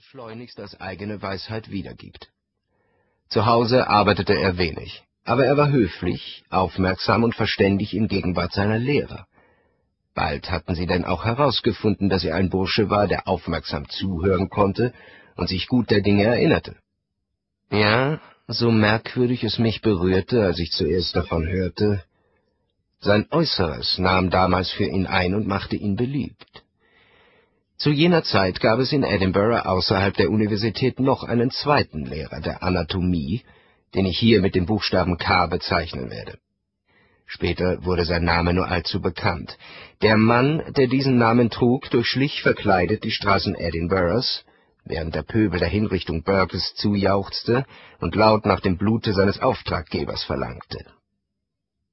[0.00, 2.28] schleunigst als eigene Weisheit wiedergibt.
[3.28, 8.78] Zu Hause arbeitete er wenig, aber er war höflich, aufmerksam und verständig in Gegenwart seiner
[8.78, 9.26] Lehrer.
[10.14, 14.94] Bald hatten sie denn auch herausgefunden, dass er ein Bursche war, der aufmerksam zuhören konnte
[15.34, 16.76] und sich gut der Dinge erinnerte.
[17.72, 22.04] Ja, so merkwürdig es mich berührte, als ich zuerst davon hörte,
[23.00, 26.62] sein Äußeres nahm damals für ihn ein und machte ihn beliebt.
[27.78, 32.64] Zu jener Zeit gab es in Edinburgh außerhalb der Universität noch einen zweiten Lehrer der
[32.64, 33.44] Anatomie,
[33.94, 36.38] den ich hier mit dem Buchstaben K bezeichnen werde.
[37.26, 39.56] Später wurde sein Name nur allzu bekannt.
[40.02, 44.44] Der Mann, der diesen Namen trug, durchschlich verkleidet die Straßen Edinburghs,
[44.84, 47.64] während der Pöbel der Hinrichtung Burkes zujauchzte
[48.00, 50.84] und laut nach dem Blute seines Auftraggebers verlangte.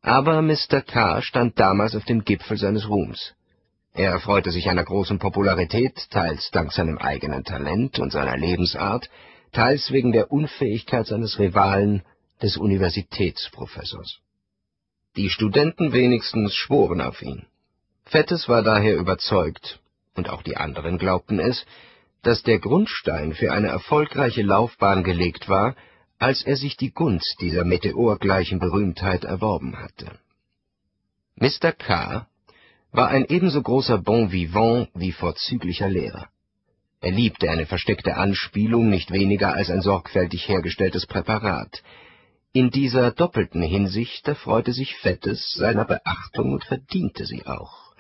[0.02, 0.81] Aber Mr.
[0.81, 1.22] K.
[1.22, 3.36] stand damals auf dem Gipfel seines Ruhms.
[3.95, 9.09] Er erfreute sich einer großen Popularität, teils dank seinem eigenen Talent und seiner Lebensart,
[9.53, 12.03] teils wegen der Unfähigkeit seines Rivalen,
[12.42, 14.19] des Universitätsprofessors.
[15.16, 17.45] Die Studenten wenigstens schworen auf ihn.
[18.03, 19.80] Fettes war daher überzeugt,
[20.14, 21.66] und auch die anderen glaubten es,
[22.22, 25.78] dass der Grundstein für eine erfolgreiche Laufbahn gelegt war,
[26.19, 30.19] als er sich die Gunst dieser meteorgleichen Berühmtheit erworben hatte.
[31.38, 31.72] Mr.
[31.72, 32.28] K
[32.95, 36.27] war ein ebenso großer Bon vivant wie vorzüglicher Lehrer.
[37.01, 41.83] Er liebte eine versteckte Anspielung nicht weniger als ein sorgfältig hergestelltes Präparat.
[42.53, 47.93] In dieser doppelten Hinsicht erfreute sich Fettes seiner Beachtung und verdiente sie auch.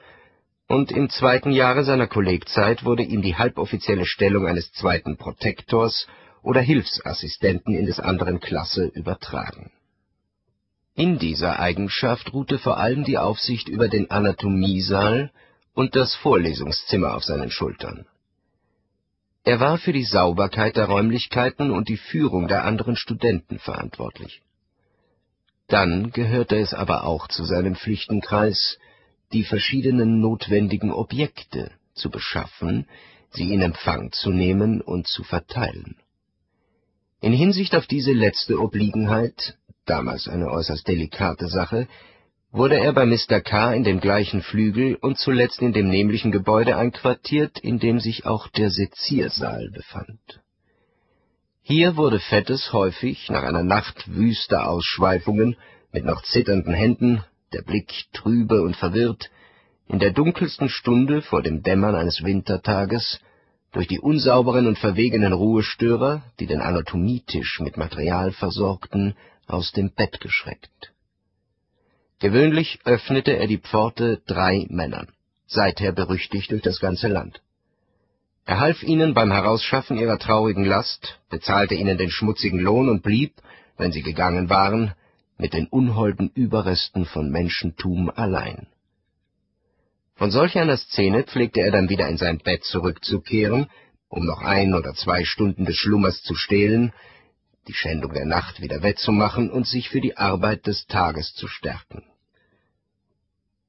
[0.67, 6.07] Und im zweiten Jahre seiner Kollegzeit wurde ihm die halboffizielle Stellung eines zweiten Protektors
[6.41, 9.71] oder Hilfsassistenten in des anderen Klasse übertragen
[10.95, 15.31] in dieser Eigenschaft ruhte vor allem die Aufsicht über den Anatomiesaal
[15.73, 18.05] und das Vorlesungszimmer auf seinen Schultern.
[19.43, 24.41] Er war für die Sauberkeit der Räumlichkeiten und die Führung der anderen Studenten verantwortlich.
[25.67, 28.79] Dann gehörte es aber auch zu seinem Pflichtenkreis,
[29.33, 32.87] die verschiedenen notwendigen Objekte zu beschaffen,
[33.31, 35.97] sie in Empfang zu nehmen und zu verteilen.
[37.21, 41.87] In Hinsicht auf diese letzte Obliegenheit damals eine äußerst delikate Sache,
[42.51, 43.41] wurde er bei Mr.
[43.41, 43.73] K.
[43.73, 48.47] in dem gleichen Flügel und zuletzt in dem nämlichen Gebäude einquartiert, in dem sich auch
[48.47, 50.41] der Seziersaal befand.
[51.61, 55.57] Hier wurde Fettes häufig, nach einer Nacht wüster Ausschweifungen,
[55.91, 57.23] mit noch zitternden Händen,
[57.53, 59.29] der Blick trübe und verwirrt,
[59.87, 63.19] in der dunkelsten Stunde vor dem Dämmern eines Wintertages,
[63.71, 69.15] durch die unsauberen und verwegenen Ruhestörer, die den Anatomietisch mit Material versorgten,
[69.47, 70.93] aus dem Bett geschreckt.
[72.19, 75.09] Gewöhnlich öffnete er die Pforte drei Männern,
[75.47, 77.41] seither berüchtigt durch das ganze Land.
[78.45, 83.33] Er half ihnen beim Herausschaffen ihrer traurigen Last, bezahlte ihnen den schmutzigen Lohn und blieb,
[83.77, 84.93] wenn sie gegangen waren,
[85.37, 88.67] mit den unholden Überresten von Menschentum allein.
[90.15, 93.67] Von solch einer Szene pflegte er dann wieder in sein Bett zurückzukehren,
[94.07, 96.93] um noch ein oder zwei Stunden des Schlummers zu stehlen,
[97.67, 102.03] die Schändung der Nacht wieder wettzumachen und sich für die Arbeit des Tages zu stärken.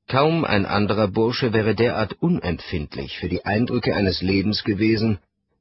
[0.09, 5.19] Kaum ein anderer Bursche wäre derart unempfindlich für die Eindrücke eines Lebens gewesen,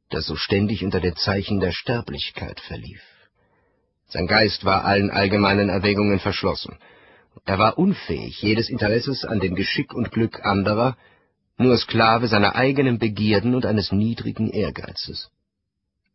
[0.10, 3.02] das so ständig unter den Zeichen der Sterblichkeit verlief.
[4.08, 6.78] Sein Geist war allen allgemeinen Erwägungen verschlossen.
[7.46, 10.96] Er war unfähig jedes Interesses an dem Geschick und Glück anderer,
[11.58, 15.32] nur Sklave seiner eigenen Begierden und eines niedrigen Ehrgeizes.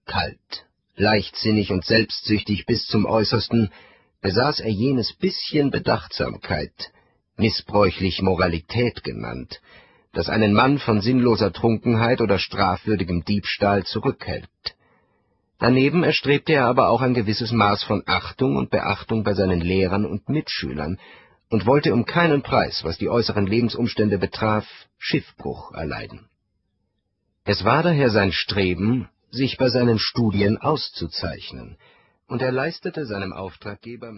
[0.06, 0.66] Kalt,
[1.00, 3.70] leichtsinnig und selbstsüchtig bis zum Äußersten,
[4.20, 6.92] besaß er jenes bisschen Bedachtsamkeit,
[7.36, 9.60] missbräuchlich Moralität genannt,
[10.12, 14.48] das einen Mann von sinnloser Trunkenheit oder strafwürdigem Diebstahl zurückhält.
[15.58, 20.06] Daneben erstrebte er aber auch ein gewisses Maß von Achtung und Beachtung bei seinen Lehrern
[20.06, 20.98] und Mitschülern
[21.50, 24.66] und wollte um keinen Preis, was die äußeren Lebensumstände betraf,
[24.98, 26.28] Schiffbruch erleiden.
[27.44, 31.76] Es war daher sein Streben, sich bei seinen Studien auszuzeichnen,
[32.26, 34.12] und er leistete seinem Auftraggeber